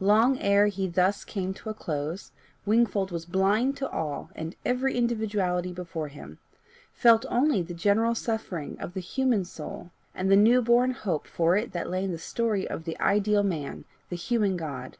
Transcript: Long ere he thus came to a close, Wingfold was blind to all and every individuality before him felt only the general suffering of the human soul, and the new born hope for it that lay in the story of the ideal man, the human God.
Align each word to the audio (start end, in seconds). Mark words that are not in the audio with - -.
Long 0.00 0.38
ere 0.40 0.68
he 0.68 0.86
thus 0.88 1.24
came 1.26 1.52
to 1.52 1.68
a 1.68 1.74
close, 1.74 2.32
Wingfold 2.64 3.10
was 3.10 3.26
blind 3.26 3.76
to 3.76 3.88
all 3.90 4.30
and 4.34 4.56
every 4.64 4.96
individuality 4.96 5.72
before 5.72 6.08
him 6.08 6.38
felt 6.94 7.26
only 7.28 7.60
the 7.60 7.74
general 7.74 8.14
suffering 8.14 8.78
of 8.80 8.94
the 8.94 9.00
human 9.00 9.44
soul, 9.44 9.90
and 10.14 10.30
the 10.30 10.36
new 10.36 10.62
born 10.62 10.92
hope 10.92 11.26
for 11.26 11.58
it 11.58 11.72
that 11.72 11.90
lay 11.90 12.02
in 12.02 12.12
the 12.12 12.18
story 12.18 12.66
of 12.66 12.84
the 12.84 12.98
ideal 12.98 13.42
man, 13.42 13.84
the 14.08 14.16
human 14.16 14.56
God. 14.56 14.96